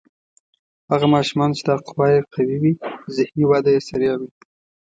هغه 0.91 1.07
ماشومان 1.15 1.49
چې 1.57 1.63
دا 1.69 1.75
قوه 1.87 2.05
یې 2.13 2.19
قوي 2.33 2.57
وي 2.61 2.73
ذهني 3.15 3.43
وده 3.47 3.69
یې 3.75 3.81
سریع 3.89 4.13
وي. 4.19 4.29